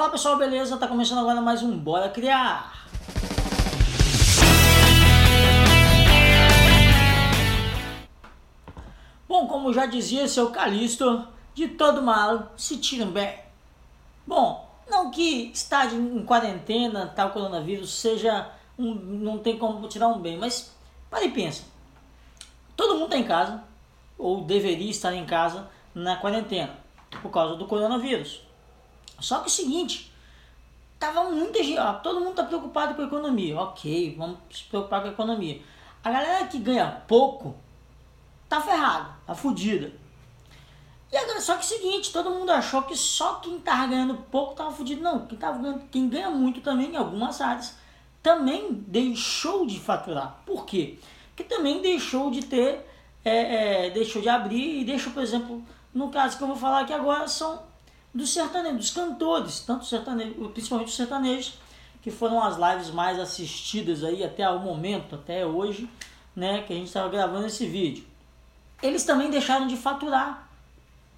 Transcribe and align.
Fala 0.00 0.12
pessoal, 0.12 0.38
beleza? 0.38 0.78
Tá 0.78 0.88
começando 0.88 1.18
agora 1.18 1.42
mais 1.42 1.62
um 1.62 1.76
Bora 1.76 2.08
Criar! 2.08 2.88
Bom, 9.28 9.46
como 9.46 9.74
já 9.74 9.84
dizia 9.84 10.26
seu 10.26 10.50
Calisto, 10.50 11.28
de 11.52 11.68
todo 11.68 12.00
mal 12.00 12.50
se 12.56 12.78
tira 12.78 13.04
um 13.04 13.10
bem. 13.10 13.40
Bom, 14.26 14.66
não 14.88 15.10
que 15.10 15.50
estar 15.52 15.92
em 15.92 16.24
quarentena, 16.24 17.12
tal 17.14 17.28
coronavírus, 17.28 17.92
seja 17.92 18.50
um, 18.78 18.94
não 18.94 19.36
tem 19.36 19.58
como 19.58 19.86
tirar 19.86 20.08
um 20.08 20.18
bem, 20.18 20.38
mas 20.38 20.74
para 21.10 21.24
e 21.24 21.30
pensa. 21.30 21.64
Todo 22.74 22.94
mundo 22.94 23.04
está 23.04 23.18
em 23.18 23.24
casa, 23.24 23.62
ou 24.16 24.44
deveria 24.44 24.90
estar 24.90 25.12
em 25.12 25.26
casa 25.26 25.68
na 25.94 26.16
quarentena, 26.16 26.74
por 27.20 27.30
causa 27.30 27.54
do 27.56 27.66
coronavírus. 27.66 28.48
Só 29.20 29.40
que 29.40 29.48
o 29.48 29.50
seguinte, 29.50 30.12
tava 30.98 31.24
muita 31.30 31.62
gente, 31.62 31.78
ó, 31.78 31.94
todo 31.94 32.20
mundo 32.20 32.34
tá 32.34 32.44
preocupado 32.44 32.94
com 32.94 33.02
a 33.02 33.06
economia. 33.06 33.58
Ok, 33.58 34.14
vamos 34.16 34.38
se 34.50 34.64
preocupar 34.64 35.02
com 35.02 35.08
a 35.08 35.12
economia. 35.12 35.60
A 36.02 36.10
galera 36.10 36.46
que 36.46 36.58
ganha 36.58 37.02
pouco 37.06 37.54
tá 38.48 38.60
ferrada, 38.60 39.10
tá 39.26 39.34
fudida. 39.34 39.92
E 41.12 41.16
agora, 41.16 41.40
só 41.40 41.56
que 41.56 41.64
o 41.64 41.66
seguinte, 41.66 42.12
todo 42.12 42.30
mundo 42.30 42.50
achou 42.50 42.82
que 42.82 42.96
só 42.96 43.34
quem 43.34 43.58
tava 43.58 43.88
ganhando 43.88 44.14
pouco 44.30 44.54
tava 44.54 44.70
fudido. 44.70 45.02
Não, 45.02 45.26
quem, 45.26 45.36
tava 45.36 45.58
ganhando, 45.58 45.88
quem 45.90 46.08
ganha 46.08 46.30
muito 46.30 46.60
também 46.60 46.92
em 46.92 46.96
algumas 46.96 47.40
áreas 47.40 47.74
também 48.22 48.72
deixou 48.72 49.66
de 49.66 49.80
faturar. 49.80 50.42
Por 50.46 50.64
quê? 50.66 50.98
Porque 51.28 51.42
também 51.42 51.80
deixou 51.80 52.30
de 52.30 52.44
ter, 52.44 52.86
é, 53.24 53.86
é, 53.86 53.90
deixou 53.90 54.22
de 54.22 54.28
abrir 54.28 54.80
e 54.80 54.84
deixou, 54.84 55.12
por 55.12 55.22
exemplo, 55.22 55.62
no 55.92 56.10
caso 56.10 56.36
que 56.36 56.44
eu 56.44 56.48
vou 56.48 56.56
falar 56.56 56.82
aqui 56.82 56.92
agora, 56.92 57.26
são 57.26 57.62
dos 58.12 58.32
sertanejos, 58.32 58.78
dos 58.78 58.90
cantores, 58.90 59.60
tanto 59.60 59.84
sertanejo, 59.84 60.48
principalmente 60.50 60.88
os 60.88 60.96
sertanejos, 60.96 61.54
que 62.02 62.10
foram 62.10 62.42
as 62.42 62.56
lives 62.56 62.90
mais 62.90 63.18
assistidas 63.18 64.02
aí 64.02 64.24
até 64.24 64.48
o 64.48 64.58
momento, 64.58 65.14
até 65.14 65.46
hoje, 65.46 65.88
né, 66.34 66.62
que 66.62 66.72
a 66.72 66.76
gente 66.76 66.88
estava 66.88 67.08
gravando 67.08 67.46
esse 67.46 67.66
vídeo. 67.66 68.04
Eles 68.82 69.04
também 69.04 69.30
deixaram 69.30 69.66
de 69.66 69.76
faturar. 69.76 70.48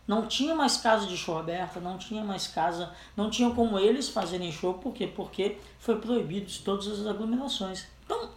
Não 0.07 0.27
tinha 0.27 0.55
mais 0.55 0.77
casa 0.77 1.07
de 1.07 1.17
show 1.17 1.39
aberta, 1.39 1.79
não 1.79 1.97
tinha 1.97 2.25
mais 2.25 2.49
casa, 2.49 2.93
não 3.17 3.31
tinham 3.31 3.55
como 3.55 3.79
eles 3.79 4.09
fazerem 4.09 4.51
show, 4.51 4.75
por 4.75 4.93
quê? 4.93 5.07
Porque 5.07 5.59
foi 5.79 6.01
proibido 6.01 6.47
de 6.47 6.59
todas 6.59 6.89
as 6.89 7.07
aglomerações. 7.07 7.87
Então, 8.05 8.29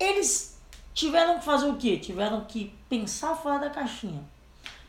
eles 0.00 0.58
tiveram 0.94 1.38
que 1.38 1.44
fazer 1.44 1.66
o 1.66 1.76
quê? 1.76 1.98
Tiveram 1.98 2.40
que 2.46 2.74
pensar 2.88 3.36
fora 3.36 3.58
da 3.58 3.70
caixinha 3.70 4.24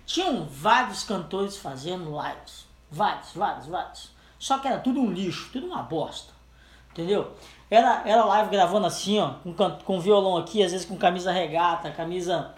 tinham 0.08 0.48
vários 0.50 1.04
cantores 1.04 1.58
fazendo 1.58 2.10
lives. 2.10 2.66
Vários, 2.90 3.34
vários, 3.34 3.68
vários. 3.68 4.10
Só 4.40 4.58
que 4.58 4.68
era 4.68 4.80
tudo 4.80 5.02
um 5.02 5.12
lixo, 5.12 5.50
tudo 5.52 5.68
uma 5.68 5.84
bosta. 5.84 6.34
Entendeu? 6.92 7.36
Era, 7.70 8.04
era 8.06 8.24
live 8.24 8.50
gravando 8.50 8.88
assim, 8.88 9.20
ó, 9.20 9.34
com, 9.44 9.70
com 9.84 10.00
violão 10.00 10.38
aqui, 10.38 10.64
às 10.64 10.72
vezes 10.72 10.88
com 10.88 10.98
camisa 10.98 11.32
regata, 11.32 11.92
camisa. 11.92 12.54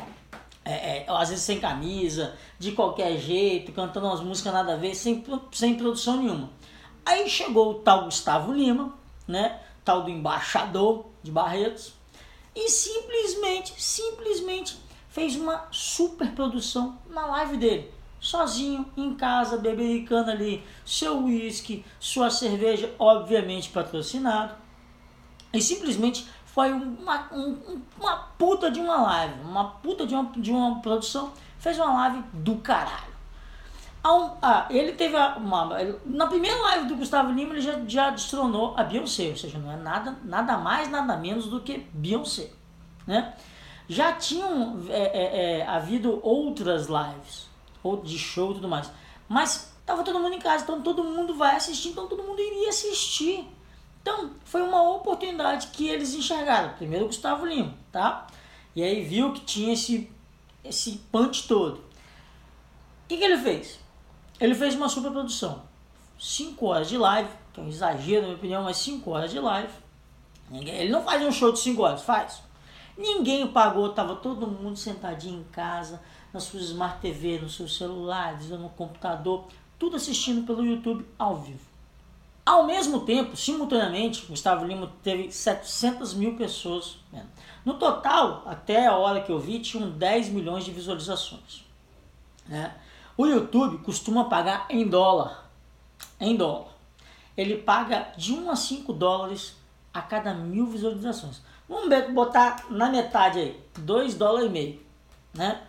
É, 0.63 0.99
é, 0.99 1.05
às 1.07 1.29
vezes 1.29 1.43
sem 1.43 1.59
camisa, 1.59 2.35
de 2.59 2.73
qualquer 2.73 3.17
jeito, 3.17 3.71
cantando 3.71 4.05
umas 4.05 4.21
músicas 4.21 4.53
nada 4.53 4.73
a 4.73 4.77
ver, 4.77 4.93
sem, 4.93 5.25
sem 5.51 5.73
produção 5.73 6.17
nenhuma. 6.17 6.51
Aí 7.03 7.27
chegou 7.27 7.71
o 7.71 7.73
tal 7.75 8.05
Gustavo 8.05 8.53
Lima, 8.53 8.93
né? 9.27 9.59
Tal 9.83 10.03
do 10.03 10.11
embaixador 10.11 11.07
de 11.23 11.31
Barretos, 11.31 11.93
e 12.55 12.69
simplesmente, 12.69 13.73
simplesmente 13.81 14.77
fez 15.09 15.35
uma 15.35 15.67
super 15.71 16.31
produção 16.31 16.97
na 17.09 17.25
live 17.25 17.57
dele. 17.57 17.91
Sozinho, 18.19 18.85
em 18.97 19.15
casa, 19.15 19.57
bebericando 19.57 20.29
ali 20.31 20.63
seu 20.85 21.23
uísque, 21.23 21.85
sua 21.99 22.29
cerveja, 22.29 22.93
obviamente 22.99 23.69
patrocinado. 23.69 24.53
E 25.53 25.61
simplesmente 25.61 26.27
foi 26.45 26.71
uma, 26.71 27.33
um, 27.33 27.81
uma 27.99 28.17
puta 28.37 28.69
de 28.69 28.79
uma 28.79 29.01
live, 29.01 29.41
uma 29.41 29.65
puta 29.65 30.05
de 30.05 30.13
uma, 30.13 30.31
de 30.35 30.51
uma 30.51 30.81
produção. 30.81 31.31
Fez 31.57 31.77
uma 31.77 31.93
live 31.93 32.23
do 32.33 32.55
caralho. 32.57 33.09
Ah, 34.41 34.65
ele 34.69 34.93
teve 34.93 35.15
uma. 35.15 35.77
Na 36.05 36.27
primeira 36.27 36.57
live 36.57 36.87
do 36.87 36.95
Gustavo 36.95 37.31
Lima, 37.31 37.53
ele 37.53 37.61
já, 37.61 37.79
já 37.85 38.09
destronou 38.09 38.73
a 38.77 38.83
Beyoncé, 38.83 39.29
ou 39.29 39.35
seja, 39.35 39.57
não 39.59 39.71
é 39.71 39.75
nada, 39.75 40.17
nada 40.23 40.57
mais, 40.57 40.89
nada 40.89 41.17
menos 41.17 41.47
do 41.47 41.59
que 41.59 41.85
Beyoncé. 41.93 42.49
Né? 43.05 43.33
Já 43.89 44.13
tinham 44.13 44.79
é, 44.87 45.01
é, 45.01 45.57
é, 45.59 45.67
havido 45.67 46.19
outras 46.21 46.85
lives, 46.85 47.49
de 48.03 48.19
show 48.19 48.51
e 48.51 48.53
tudo 48.55 48.67
mais, 48.67 48.91
mas 49.27 49.73
tava 49.83 50.03
todo 50.03 50.19
mundo 50.19 50.35
em 50.35 50.39
casa, 50.39 50.63
então 50.63 50.83
todo 50.83 51.03
mundo 51.03 51.33
vai 51.33 51.55
assistir, 51.55 51.89
então 51.89 52.07
todo 52.07 52.21
mundo 52.21 52.39
iria 52.39 52.69
assistir. 52.69 53.47
Então 54.03 54.29
foi 54.45 54.61
uma 54.61 54.87
oportunidade 54.91 55.67
que 55.67 55.87
eles 55.87 56.13
enxergaram. 56.13 56.73
Primeiro 56.73 57.05
o 57.05 57.07
Gustavo 57.07 57.47
Lima, 57.47 57.73
tá? 57.91 58.27
E 58.75 58.83
aí 58.83 59.03
viu 59.03 59.33
que 59.33 59.41
tinha 59.41 59.73
esse, 59.73 60.07
esse 60.63 61.01
punch 61.11 61.47
todo. 61.47 61.77
O 61.77 61.83
que, 63.07 63.17
que 63.17 63.23
ele 63.23 63.37
fez? 63.37 63.79
Ele 64.39 64.53
fez 64.53 64.75
uma 64.75 64.87
super 64.87 65.11
produção. 65.11 65.63
5 66.19 66.63
horas 66.65 66.89
de 66.89 66.97
live, 66.97 67.29
que 67.51 67.59
é 67.59 67.63
um 67.63 67.67
exagero 67.67 68.21
na 68.21 68.27
minha 68.27 68.37
opinião, 68.37 68.63
mas 68.63 68.77
5 68.77 69.09
horas 69.09 69.31
de 69.31 69.39
live. 69.39 69.73
Ele 70.51 70.91
não 70.91 71.03
faz 71.03 71.23
um 71.23 71.31
show 71.31 71.51
de 71.51 71.59
5 71.59 71.81
horas, 71.81 72.03
faz. 72.03 72.48
Ninguém 72.99 73.47
pagou, 73.47 73.93
tava 73.93 74.17
todo 74.17 74.45
mundo 74.45 74.75
sentadinho 74.75 75.39
em 75.39 75.43
casa, 75.45 76.01
nas 76.33 76.43
suas 76.43 76.63
Smart 76.63 76.99
TV, 76.99 77.39
nos 77.39 77.55
seus 77.55 77.77
celulares, 77.77 78.49
no 78.49 78.67
computador, 78.71 79.45
tudo 79.79 79.95
assistindo 79.95 80.45
pelo 80.45 80.65
YouTube 80.65 81.05
ao 81.17 81.37
vivo. 81.37 81.61
Ao 82.45 82.65
mesmo 82.65 83.05
tempo, 83.05 83.37
simultaneamente, 83.37 84.25
Gustavo 84.25 84.65
Lima 84.65 84.91
teve 85.01 85.31
700 85.31 86.13
mil 86.13 86.35
pessoas. 86.35 86.97
No 87.63 87.75
total, 87.75 88.43
até 88.45 88.87
a 88.87 88.97
hora 88.97 89.21
que 89.21 89.31
eu 89.31 89.39
vi, 89.39 89.59
tinham 89.59 89.89
10 89.89 90.27
milhões 90.27 90.65
de 90.65 90.71
visualizações. 90.71 91.63
Né? 92.47 92.75
O 93.15 93.25
YouTube 93.25 93.77
costuma 93.77 94.25
pagar 94.25 94.65
em 94.69 94.85
dólar. 94.85 95.49
Em 96.19 96.35
dólar. 96.35 96.75
Ele 97.37 97.59
paga 97.59 98.11
de 98.17 98.33
1 98.33 98.51
a 98.51 98.57
5 98.57 98.91
dólares 98.91 99.55
a 99.93 100.01
cada 100.01 100.33
mil 100.33 100.67
visualizações. 100.67 101.41
Vamos 101.67 101.89
botar 102.13 102.65
na 102.69 102.89
metade 102.89 103.39
aí, 103.39 103.63
2 103.79 104.15
dólares 104.15 104.49
e 104.49 104.51
meio, 104.51 104.81
né? 105.33 105.61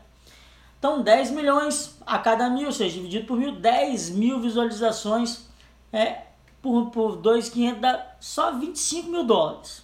Então 0.78 1.02
10 1.02 1.30
milhões 1.32 1.98
a 2.06 2.18
cada 2.18 2.48
mil, 2.48 2.66
ou 2.66 2.72
seja, 2.72 2.94
dividido 2.94 3.26
por 3.26 3.36
mil, 3.36 3.52
10 3.52 4.10
mil 4.10 4.40
visualizações 4.40 5.46
é, 5.92 6.22
por, 6.62 6.90
por 6.90 7.16
2,500 7.16 7.80
dá 7.80 8.06
só 8.18 8.52
25 8.52 9.10
mil 9.10 9.24
dólares. 9.24 9.82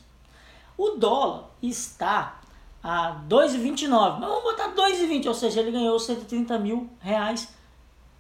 O 0.77 0.91
dólar 0.91 1.51
está 1.63 2.41
a 2.83 3.21
2,29, 3.29 4.21
mas 4.21 4.29
vamos 4.29 4.43
botar 4.43 4.75
2,20, 4.75 5.27
ou 5.27 5.35
seja, 5.35 5.61
ele 5.61 5.73
ganhou 5.73 5.99
130 5.99 6.59
mil 6.59 6.89
reais 7.01 7.55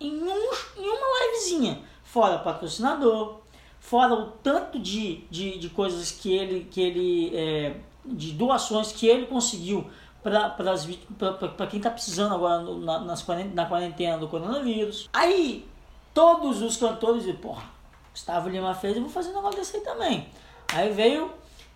em, 0.00 0.12
um, 0.22 0.50
em 0.76 0.88
uma 0.88 1.26
livezinha, 1.26 1.82
fora 2.02 2.38
patrocinador, 2.38 3.40
fora 3.86 4.12
o 4.14 4.26
tanto 4.42 4.80
de, 4.80 5.18
de, 5.30 5.58
de 5.58 5.68
coisas 5.70 6.10
que 6.10 6.36
ele, 6.36 6.66
que 6.68 6.80
ele 6.80 7.30
é, 7.36 7.76
de 8.04 8.32
doações 8.32 8.90
que 8.90 9.06
ele 9.06 9.26
conseguiu 9.26 9.88
para 10.24 11.66
quem 11.68 11.78
está 11.78 11.88
precisando 11.88 12.34
agora 12.34 12.62
na, 12.62 12.98
nas, 12.98 13.24
na 13.54 13.64
quarentena 13.64 14.18
do 14.18 14.26
coronavírus. 14.26 15.08
Aí 15.12 15.64
todos 16.12 16.62
os 16.62 16.76
cantores 16.76 17.22
dizem, 17.22 17.36
porra, 17.36 17.62
Gustavo 18.10 18.48
Lima 18.48 18.74
fez, 18.74 18.96
eu 18.96 19.02
vou 19.02 19.10
fazer 19.10 19.30
um 19.30 19.36
negócio 19.36 19.60
desse 19.60 19.76
aí 19.76 19.82
também. 19.84 20.28
Aí 20.74 20.90
veio, 20.90 21.30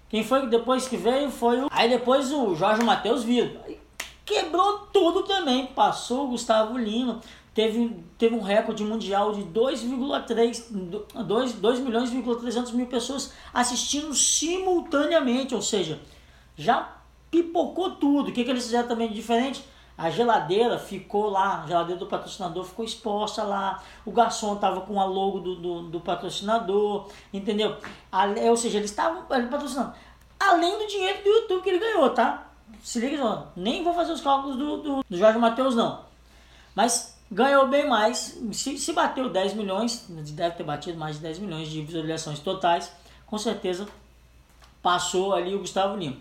quem 0.08 0.24
foi 0.24 0.48
depois 0.48 0.88
que 0.88 0.96
veio 0.96 1.30
foi 1.30 1.60
o. 1.60 1.68
Aí 1.70 1.88
depois 1.88 2.32
o 2.32 2.56
Jorge 2.56 2.82
Matheus 2.82 3.22
viu. 3.22 3.56
Quebrou 4.30 4.86
tudo 4.92 5.24
também. 5.24 5.66
Passou 5.66 6.26
o 6.26 6.28
Gustavo 6.28 6.78
Lima 6.78 7.20
teve, 7.54 8.04
teve 8.16 8.34
um 8.34 8.40
recorde 8.40 8.84
mundial 8.84 9.32
de 9.32 9.42
2,3 9.42 10.64
2, 11.24 11.52
2 11.54 11.80
milhões 11.80 12.12
e 12.12 12.22
300 12.22 12.72
mil 12.72 12.86
pessoas 12.86 13.32
assistindo 13.52 14.14
simultaneamente, 14.14 15.54
ou 15.54 15.62
seja, 15.62 16.00
já 16.56 16.96
pipocou 17.30 17.92
tudo. 17.92 18.30
O 18.30 18.32
que, 18.32 18.44
que 18.44 18.50
eles 18.50 18.64
fizeram 18.64 18.88
também 18.88 19.08
de 19.08 19.14
diferente? 19.14 19.64
A 19.96 20.08
geladeira 20.08 20.78
ficou 20.78 21.28
lá, 21.28 21.62
a 21.62 21.66
geladeira 21.66 21.98
do 21.98 22.06
patrocinador 22.06 22.64
ficou 22.64 22.84
exposta 22.84 23.42
lá, 23.42 23.82
o 24.06 24.10
garçom 24.10 24.54
estava 24.54 24.80
com 24.80 24.98
a 24.98 25.04
logo 25.04 25.40
do, 25.40 25.56
do, 25.56 25.82
do 25.82 26.00
patrocinador, 26.00 27.08
entendeu? 27.32 27.76
ou 28.48 28.56
seja, 28.56 28.78
eles 28.78 28.90
estavam 28.90 29.24
patrocinando. 29.24 29.92
Além 30.38 30.78
do 30.78 30.86
dinheiro 30.86 31.22
do 31.22 31.28
YouTube 31.28 31.62
que 31.62 31.68
ele 31.68 31.78
ganhou, 31.78 32.08
tá? 32.10 32.49
Se 32.82 33.00
liga, 33.00 33.46
nem 33.56 33.84
vou 33.84 33.94
fazer 33.94 34.12
os 34.12 34.20
cálculos 34.20 34.56
do, 34.56 34.76
do, 34.78 35.04
do 35.08 35.16
Jorge 35.16 35.38
Matheus, 35.38 35.74
não. 35.74 36.04
Mas 36.74 37.18
ganhou 37.30 37.68
bem 37.68 37.88
mais. 37.88 38.38
Se, 38.52 38.76
se 38.78 38.92
bateu 38.92 39.28
10 39.28 39.54
milhões, 39.54 40.06
deve 40.08 40.56
ter 40.56 40.64
batido 40.64 40.98
mais 40.98 41.16
de 41.16 41.22
10 41.22 41.38
milhões 41.40 41.68
de 41.68 41.82
visualizações 41.82 42.38
totais, 42.40 42.92
com 43.26 43.38
certeza 43.38 43.86
passou 44.82 45.34
ali 45.34 45.54
o 45.54 45.60
Gustavo 45.60 45.96
Lima. 45.96 46.16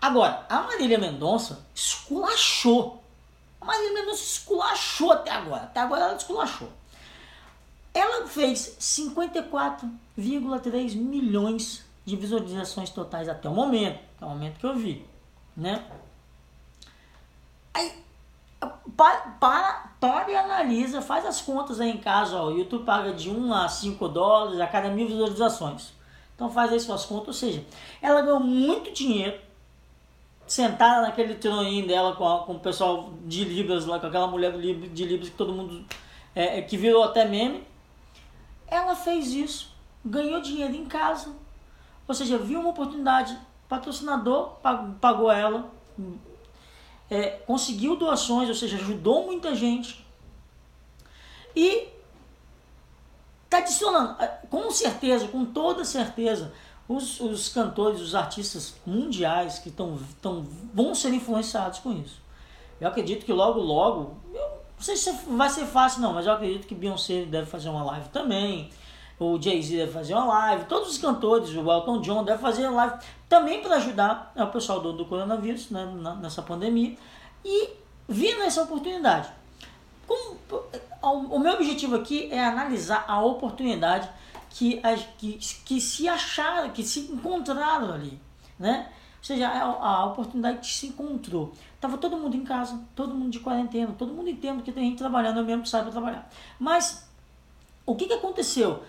Agora, 0.00 0.46
a 0.48 0.62
Marília 0.62 0.98
Mendonça 0.98 1.64
esculachou. 1.74 3.02
A 3.60 3.64
Marília 3.64 3.94
Mendonça 3.94 4.22
esculachou 4.22 5.12
até 5.12 5.30
agora. 5.30 5.62
Até 5.64 5.80
agora 5.80 6.04
ela 6.06 6.16
esculachou. 6.16 6.68
Ela 7.94 8.26
fez 8.26 8.76
54,3 8.80 10.96
milhões 10.96 11.84
de 12.04 12.16
visualizações 12.16 12.90
totais 12.90 13.28
até 13.28 13.48
o 13.48 13.54
momento, 13.54 14.00
até 14.16 14.26
o 14.26 14.30
momento 14.30 14.58
que 14.58 14.66
eu 14.66 14.74
vi, 14.74 15.06
né? 15.56 15.84
Aí, 17.74 17.92
para, 18.96 19.20
para, 19.40 19.92
para 20.00 20.30
e 20.30 20.36
analisa, 20.36 21.00
faz 21.02 21.24
as 21.24 21.40
contas 21.40 21.80
aí 21.80 21.90
em 21.90 21.98
casa, 21.98 22.36
ó, 22.36 22.46
o 22.46 22.58
YouTube 22.58 22.84
paga 22.84 23.12
de 23.12 23.30
1 23.30 23.54
a 23.54 23.68
5 23.68 24.08
dólares 24.08 24.60
a 24.60 24.66
cada 24.66 24.90
mil 24.90 25.06
visualizações. 25.06 25.92
Então 26.34 26.50
faz 26.50 26.72
aí 26.72 26.80
suas 26.80 27.04
contas, 27.04 27.28
ou 27.28 27.34
seja, 27.34 27.64
ela 28.00 28.20
ganhou 28.22 28.40
muito 28.40 28.92
dinheiro 28.92 29.38
sentada 30.46 31.02
naquele 31.02 31.34
troninho 31.36 31.86
dela 31.86 32.14
com, 32.14 32.28
a, 32.28 32.44
com 32.44 32.54
o 32.54 32.60
pessoal 32.60 33.12
de 33.24 33.44
Libras 33.44 33.86
lá, 33.86 33.98
com 33.98 34.06
aquela 34.06 34.26
mulher 34.26 34.52
de 34.52 35.04
Libras 35.04 35.30
que 35.30 35.36
todo 35.36 35.52
mundo 35.52 35.84
é, 36.34 36.58
é, 36.58 36.62
que 36.62 36.76
virou 36.76 37.02
até 37.02 37.24
meme. 37.24 37.64
Ela 38.66 38.94
fez 38.94 39.32
isso, 39.32 39.74
ganhou 40.04 40.40
dinheiro 40.40 40.74
em 40.74 40.86
casa, 40.86 41.34
ou 42.08 42.14
seja, 42.14 42.38
viu 42.38 42.60
uma 42.60 42.70
oportunidade, 42.70 43.38
patrocinador 43.72 44.56
pagou 45.00 45.32
ela, 45.32 45.70
é, 47.10 47.30
conseguiu 47.46 47.96
doações, 47.96 48.50
ou 48.50 48.54
seja, 48.54 48.76
ajudou 48.76 49.24
muita 49.24 49.54
gente 49.54 50.04
e 51.56 51.88
está 53.44 53.58
adicionando, 53.58 54.14
com 54.50 54.70
certeza, 54.70 55.26
com 55.28 55.46
toda 55.46 55.86
certeza, 55.86 56.52
os, 56.86 57.18
os 57.20 57.48
cantores, 57.48 58.02
os 58.02 58.14
artistas 58.14 58.74
mundiais 58.84 59.58
que 59.58 59.70
tão, 59.70 59.98
tão, 60.20 60.46
vão 60.74 60.94
ser 60.94 61.14
influenciados 61.14 61.78
com 61.78 61.92
isso. 61.92 62.20
Eu 62.78 62.88
acredito 62.88 63.24
que 63.24 63.32
logo, 63.32 63.58
logo, 63.58 64.18
eu 64.34 64.40
não 64.76 64.82
sei 64.82 64.96
se 64.96 65.10
vai 65.28 65.48
ser 65.48 65.64
fácil 65.64 66.02
não, 66.02 66.12
mas 66.12 66.26
eu 66.26 66.32
acredito 66.32 66.66
que 66.66 66.74
Beyoncé 66.74 67.24
deve 67.24 67.46
fazer 67.46 67.70
uma 67.70 67.84
live 67.84 68.08
também, 68.10 68.70
o 69.22 69.40
Jay-Z 69.40 69.76
deve 69.76 69.92
fazer 69.92 70.14
uma 70.14 70.24
live, 70.24 70.64
todos 70.64 70.90
os 70.90 70.98
cantores, 70.98 71.50
o 71.50 71.70
Elton 71.70 72.00
John 72.00 72.24
deve 72.24 72.40
fazer 72.40 72.66
uma 72.66 72.86
live 72.86 73.04
também 73.28 73.62
para 73.62 73.76
ajudar 73.76 74.32
o 74.36 74.46
pessoal 74.48 74.80
do, 74.80 74.92
do 74.92 75.04
coronavírus 75.06 75.70
né, 75.70 75.86
nessa 76.20 76.42
pandemia 76.42 76.96
e 77.44 77.70
vindo 78.08 78.42
essa 78.42 78.62
oportunidade. 78.62 79.28
Como, 80.06 80.38
o 81.02 81.38
meu 81.38 81.54
objetivo 81.54 81.96
aqui 81.96 82.28
é 82.32 82.44
analisar 82.44 83.04
a 83.06 83.22
oportunidade 83.22 84.08
que, 84.50 84.80
que, 85.18 85.38
que 85.64 85.80
se 85.80 86.08
acharam, 86.08 86.70
que 86.70 86.82
se 86.82 87.00
encontraram 87.00 87.92
ali, 87.92 88.20
né? 88.58 88.90
Ou 89.18 89.24
seja, 89.24 89.48
a, 89.48 89.62
a 89.62 90.06
oportunidade 90.06 90.58
que 90.58 90.66
se 90.66 90.88
encontrou. 90.88 91.52
Tava 91.80 91.96
todo 91.96 92.16
mundo 92.16 92.36
em 92.36 92.44
casa, 92.44 92.80
todo 92.94 93.14
mundo 93.14 93.30
de 93.30 93.38
quarentena, 93.38 93.94
todo 93.96 94.12
mundo 94.12 94.28
entendo 94.28 94.62
que 94.62 94.72
tem 94.72 94.90
gente 94.90 94.98
trabalhando, 94.98 95.38
eu 95.38 95.44
mesmo 95.44 95.62
que 95.62 95.68
saiba 95.68 95.90
trabalhar. 95.90 96.28
Mas 96.58 97.08
o 97.86 97.94
que, 97.94 98.06
que 98.06 98.14
aconteceu? 98.14 98.82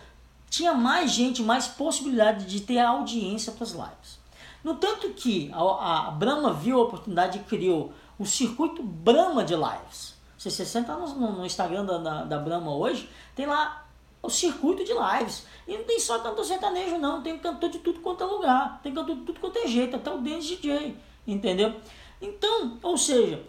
Tinha 0.53 0.71
mais 0.71 1.09
gente, 1.09 1.41
mais 1.41 1.67
possibilidade 1.67 2.45
de 2.45 2.61
ter 2.61 2.77
audiência 2.77 3.51
para 3.51 3.63
as 3.63 3.71
lives. 3.71 4.19
No 4.63 4.75
tanto 4.75 5.09
que 5.09 5.50
a, 5.51 6.09
a 6.09 6.11
Brahma 6.11 6.53
viu 6.53 6.79
a 6.79 6.83
oportunidade 6.83 7.39
e 7.39 7.41
criou 7.41 7.91
o 8.19 8.25
circuito 8.27 8.83
Brahma 8.83 9.44
de 9.44 9.55
lives. 9.55 10.13
Se 10.38 10.51
você 10.51 10.63
senta 10.63 10.95
no, 10.95 11.31
no 11.31 11.44
Instagram 11.44 11.83
da, 11.85 11.97
da, 11.97 12.23
da 12.25 12.38
Brahma 12.38 12.71
hoje, 12.71 13.09
tem 13.35 13.47
lá 13.47 13.83
o 14.21 14.29
circuito 14.29 14.83
de 14.85 14.94
lives. 14.94 15.44
E 15.67 15.75
não 15.75 15.85
tem 15.85 16.00
só 16.00 16.19
cantor 16.19 16.45
sertanejo, 16.45 16.99
não. 16.99 17.23
Tem 17.23 17.35
cantor 17.39 17.71
de 17.71 17.79
tudo 17.79 17.99
quanto 18.01 18.23
é 18.23 18.27
lugar. 18.27 18.79
Tem 18.83 18.94
cantor 18.94 19.15
de 19.15 19.21
tudo 19.23 19.39
quanto 19.39 19.57
é 19.57 19.65
jeito, 19.65 19.95
até 19.95 20.13
o 20.13 20.19
Dennis 20.19 20.45
DJ. 20.45 20.95
Entendeu? 21.25 21.73
Então, 22.21 22.77
ou 22.83 22.95
seja, 22.95 23.41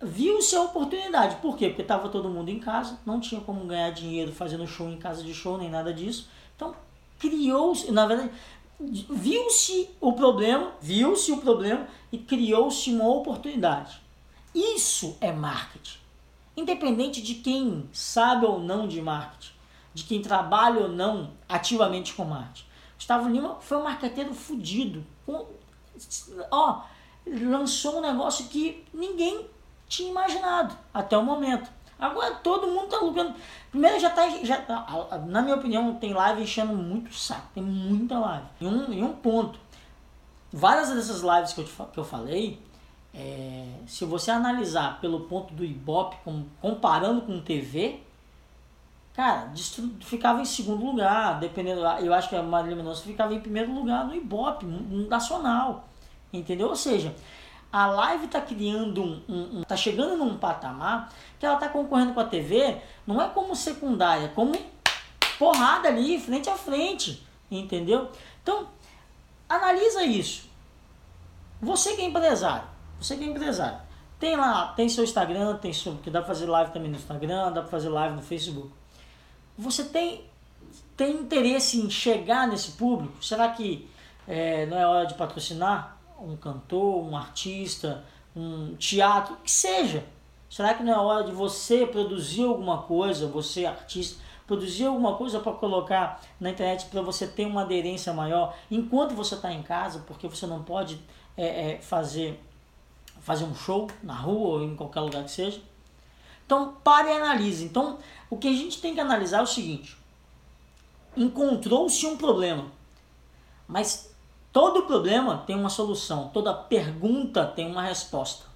viu-se 0.00 0.54
a 0.54 0.62
oportunidade. 0.62 1.34
Por 1.42 1.56
quê? 1.56 1.66
Porque 1.66 1.82
estava 1.82 2.08
todo 2.08 2.30
mundo 2.30 2.48
em 2.48 2.60
casa, 2.60 2.96
não 3.04 3.18
tinha 3.18 3.40
como 3.40 3.66
ganhar 3.66 3.90
dinheiro 3.90 4.30
fazendo 4.30 4.64
show 4.68 4.88
em 4.88 4.98
casa 4.98 5.20
de 5.20 5.34
show, 5.34 5.58
nem 5.58 5.68
nada 5.68 5.92
disso. 5.92 6.28
Então, 6.56 6.74
criou-se, 7.18 7.90
na 7.90 8.06
verdade, 8.06 8.30
viu-se 8.80 9.90
o 10.00 10.12
problema, 10.12 10.72
viu-se 10.80 11.32
o 11.32 11.38
problema 11.38 11.86
e 12.10 12.18
criou-se 12.18 12.90
uma 12.90 13.08
oportunidade. 13.08 14.00
Isso 14.54 15.16
é 15.20 15.32
marketing. 15.32 15.98
Independente 16.56 17.20
de 17.20 17.36
quem 17.36 17.88
sabe 17.92 18.46
ou 18.46 18.60
não 18.60 18.86
de 18.86 19.02
marketing 19.02 19.54
de 19.94 20.02
quem 20.02 20.20
trabalha 20.20 20.80
ou 20.80 20.88
não 20.88 21.30
ativamente 21.48 22.12
com 22.14 22.24
marketing. 22.24 22.66
Gustavo 22.96 23.28
Lima 23.28 23.56
foi 23.60 23.78
um 23.78 23.84
marqueteiro 23.84 24.34
fudido. 24.34 25.06
ó, 26.50 26.82
lançou 27.26 27.98
um 27.98 28.00
negócio 28.00 28.46
que 28.46 28.84
ninguém 28.92 29.46
tinha 29.86 30.10
imaginado 30.10 30.76
até 30.92 31.16
o 31.16 31.22
momento. 31.22 31.70
Agora 31.98 32.34
todo 32.36 32.66
mundo 32.66 32.88
tá 32.88 32.96
alugando. 32.96 33.34
Primeiro 33.70 33.98
já 34.00 34.10
tá. 34.10 34.28
Já, 34.42 34.64
na 35.26 35.42
minha 35.42 35.56
opinião, 35.56 35.94
tem 35.94 36.12
live 36.12 36.42
enchendo 36.42 36.74
muito 36.74 37.14
saco. 37.14 37.48
Tem 37.54 37.62
muita 37.62 38.18
live. 38.18 38.46
E 38.60 38.66
um, 38.66 38.92
e 38.92 39.02
um 39.02 39.12
ponto. 39.12 39.58
Várias 40.52 40.90
dessas 40.90 41.22
lives 41.22 41.52
que 41.52 41.60
eu, 41.60 41.64
te, 41.64 41.72
que 41.92 41.98
eu 41.98 42.04
falei, 42.04 42.60
é, 43.12 43.66
se 43.86 44.04
você 44.04 44.30
analisar 44.30 45.00
pelo 45.00 45.20
ponto 45.20 45.52
do 45.52 45.64
Ibope, 45.64 46.16
com, 46.24 46.44
comparando 46.60 47.22
com 47.22 47.40
TV, 47.40 48.00
Cara, 49.14 49.52
ficava 50.00 50.42
em 50.42 50.44
segundo 50.44 50.84
lugar, 50.84 51.38
dependendo. 51.38 51.80
Eu 51.80 52.12
acho 52.12 52.28
que 52.28 52.34
a 52.34 52.42
Marília 52.42 52.74
Mendonça 52.74 53.04
ficava 53.04 53.32
em 53.32 53.40
primeiro 53.40 53.72
lugar 53.72 54.04
no 54.04 54.14
Ibope, 54.14 54.66
nacional. 55.08 55.88
Entendeu? 56.32 56.68
Ou 56.68 56.74
seja, 56.74 57.14
a 57.74 57.86
live 57.86 58.26
está 58.26 58.40
criando 58.40 59.02
um, 59.02 59.20
um, 59.28 59.58
um, 59.58 59.62
tá 59.64 59.76
chegando 59.76 60.16
num 60.16 60.38
patamar 60.38 61.12
que 61.40 61.44
ela 61.44 61.56
está 61.56 61.68
concorrendo 61.68 62.14
com 62.14 62.20
a 62.20 62.24
TV, 62.24 62.80
não 63.04 63.20
é 63.20 63.28
como 63.28 63.56
secundária, 63.56 64.28
como 64.28 64.56
porrada 65.40 65.88
ali, 65.88 66.20
frente 66.20 66.48
a 66.48 66.54
frente, 66.54 67.26
entendeu? 67.50 68.08
Então, 68.40 68.68
analisa 69.48 70.04
isso. 70.04 70.48
Você 71.60 71.96
que 71.96 72.02
é 72.02 72.04
empresário, 72.04 72.68
você 73.00 73.16
que 73.16 73.24
é 73.24 73.26
empresário, 73.26 73.78
tem 74.20 74.36
lá, 74.36 74.68
tem 74.76 74.88
seu 74.88 75.02
Instagram, 75.02 75.56
tem 75.56 75.72
seu, 75.72 75.96
que 75.96 76.10
dá 76.10 76.20
para 76.20 76.28
fazer 76.28 76.46
live 76.46 76.70
também 76.70 76.92
no 76.92 76.96
Instagram, 76.96 77.50
dá 77.50 77.60
para 77.60 77.70
fazer 77.72 77.88
live 77.88 78.14
no 78.14 78.22
Facebook. 78.22 78.70
Você 79.58 79.82
tem, 79.82 80.24
tem 80.96 81.16
interesse 81.16 81.80
em 81.80 81.90
chegar 81.90 82.46
nesse 82.46 82.70
público? 82.70 83.20
Será 83.20 83.48
que 83.48 83.90
é, 84.28 84.64
não 84.66 84.78
é 84.78 84.86
hora 84.86 85.06
de 85.08 85.14
patrocinar 85.14 85.93
um 86.18 86.36
cantor, 86.36 87.04
um 87.04 87.16
artista, 87.16 88.04
um 88.34 88.74
teatro, 88.76 89.36
que 89.36 89.50
seja? 89.50 90.04
Será 90.48 90.74
que 90.74 90.82
não 90.82 90.92
é 90.92 90.96
hora 90.96 91.24
de 91.24 91.32
você 91.32 91.86
produzir 91.86 92.44
alguma 92.44 92.82
coisa, 92.82 93.26
você 93.26 93.66
artista, 93.66 94.22
produzir 94.46 94.86
alguma 94.86 95.16
coisa 95.16 95.40
para 95.40 95.52
colocar 95.52 96.20
na 96.38 96.50
internet 96.50 96.86
para 96.86 97.02
você 97.02 97.26
ter 97.26 97.46
uma 97.46 97.62
aderência 97.62 98.12
maior 98.12 98.54
enquanto 98.70 99.14
você 99.14 99.34
está 99.34 99.52
em 99.52 99.62
casa, 99.62 100.04
porque 100.06 100.28
você 100.28 100.46
não 100.46 100.62
pode 100.62 101.00
é, 101.36 101.72
é, 101.72 101.78
fazer, 101.78 102.40
fazer 103.20 103.44
um 103.44 103.54
show 103.54 103.88
na 104.02 104.14
rua 104.14 104.60
ou 104.60 104.64
em 104.64 104.76
qualquer 104.76 105.00
lugar 105.00 105.24
que 105.24 105.30
seja? 105.30 105.60
Então, 106.46 106.74
pare 106.84 107.08
e 107.08 107.12
analise. 107.12 107.64
Então, 107.64 107.98
o 108.28 108.36
que 108.36 108.48
a 108.48 108.52
gente 108.52 108.80
tem 108.80 108.94
que 108.94 109.00
analisar 109.00 109.38
é 109.38 109.42
o 109.42 109.46
seguinte: 109.46 109.96
encontrou-se 111.16 112.06
um 112.06 112.16
problema, 112.16 112.66
mas 113.66 114.13
todo 114.54 114.84
problema 114.84 115.42
tem 115.44 115.56
uma 115.56 115.68
solução, 115.68 116.30
toda 116.32 116.54
pergunta 116.54 117.44
tem 117.44 117.68
uma 117.68 117.82
resposta. 117.82 118.46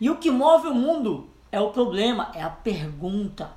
E 0.00 0.10
o 0.10 0.16
que 0.16 0.32
move 0.32 0.66
o 0.66 0.74
mundo 0.74 1.30
é 1.52 1.60
o 1.60 1.70
problema, 1.70 2.32
é 2.34 2.42
a 2.42 2.50
pergunta. 2.50 3.48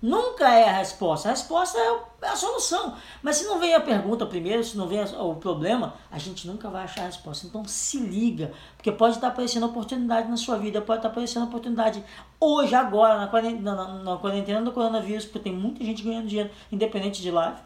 Nunca 0.00 0.48
é 0.54 0.68
a 0.68 0.78
resposta. 0.78 1.26
A 1.26 1.32
resposta 1.32 1.76
é, 1.76 2.00
é 2.22 2.28
a 2.28 2.36
solução. 2.36 2.94
Mas 3.20 3.34
se 3.34 3.46
não 3.46 3.58
vem 3.58 3.74
a 3.74 3.80
pergunta 3.80 4.24
primeiro, 4.26 4.62
se 4.62 4.76
não 4.76 4.86
vem 4.86 5.02
o 5.02 5.34
problema, 5.34 5.94
a 6.08 6.20
gente 6.20 6.46
nunca 6.46 6.70
vai 6.70 6.84
achar 6.84 7.02
a 7.02 7.06
resposta. 7.06 7.48
Então 7.48 7.64
se 7.64 7.98
liga, 7.98 8.52
porque 8.76 8.92
pode 8.92 9.16
estar 9.16 9.26
aparecendo 9.26 9.66
oportunidade 9.66 10.30
na 10.30 10.36
sua 10.36 10.56
vida, 10.56 10.80
pode 10.80 11.00
estar 11.00 11.08
aparecendo 11.08 11.46
oportunidade 11.46 12.04
hoje, 12.38 12.76
agora, 12.76 13.18
na 13.18 13.26
quarentena, 13.26 13.74
na, 13.74 13.88
na 14.04 14.16
quarentena 14.18 14.62
do 14.62 14.70
coronavírus, 14.70 15.24
porque 15.24 15.40
tem 15.40 15.52
muita 15.52 15.82
gente 15.82 16.00
ganhando 16.00 16.28
dinheiro, 16.28 16.50
independente 16.70 17.20
de 17.20 17.32
live. 17.32 17.58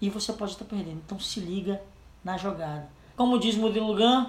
E 0.00 0.08
você 0.08 0.32
pode 0.32 0.52
estar 0.52 0.66
perdendo. 0.66 1.02
Então 1.04 1.18
se 1.18 1.40
liga 1.40 1.82
na 2.24 2.36
jogada. 2.36 2.88
Como 3.16 3.38
diz 3.38 3.56
Murilo 3.56 3.94
Gun, 3.94 4.26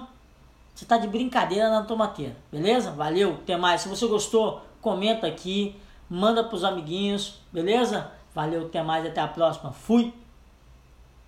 você 0.74 0.84
está 0.84 0.98
de 0.98 1.08
brincadeira 1.08 1.70
na 1.70 1.82
tomateira. 1.82 2.36
Beleza? 2.52 2.90
Valeu, 2.90 3.38
até 3.42 3.56
mais. 3.56 3.80
Se 3.80 3.88
você 3.88 4.06
gostou, 4.06 4.60
comenta 4.80 5.26
aqui 5.26 5.74
manda 6.08 6.44
pros 6.44 6.64
amiguinhos, 6.64 7.40
beleza? 7.52 8.10
Valeu, 8.34 8.66
até 8.66 8.82
mais, 8.82 9.04
até 9.06 9.20
a 9.20 9.28
próxima. 9.28 9.72
Fui! 9.72 10.12